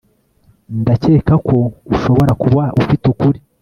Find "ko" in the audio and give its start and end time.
1.47-1.57